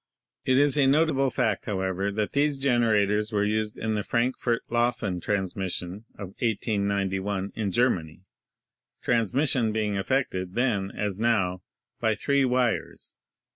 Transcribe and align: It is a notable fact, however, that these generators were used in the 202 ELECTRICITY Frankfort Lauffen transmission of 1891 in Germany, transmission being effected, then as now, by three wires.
It 0.45 0.57
is 0.57 0.79
a 0.79 0.87
notable 0.87 1.29
fact, 1.29 1.67
however, 1.67 2.11
that 2.11 2.31
these 2.31 2.57
generators 2.57 3.31
were 3.31 3.43
used 3.43 3.77
in 3.77 3.93
the 3.93 4.01
202 4.01 4.01
ELECTRICITY 4.01 4.09
Frankfort 4.09 4.63
Lauffen 4.67 5.21
transmission 5.21 6.05
of 6.15 6.29
1891 6.41 7.51
in 7.55 7.71
Germany, 7.71 8.21
transmission 9.03 9.71
being 9.71 9.97
effected, 9.97 10.55
then 10.55 10.89
as 10.89 11.19
now, 11.19 11.61
by 11.99 12.15
three 12.15 12.43
wires. 12.43 13.15